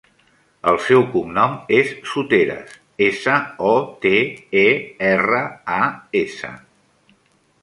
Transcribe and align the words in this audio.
El 0.69 0.77
seu 0.85 1.03
cognom 1.15 1.51
és 1.79 1.91
Soteras: 2.13 2.73
essa, 3.09 3.35
o, 3.73 3.77
te, 4.07 4.15
e, 4.63 4.67
erra, 5.11 5.45
a, 5.79 5.81
essa. 6.25 6.53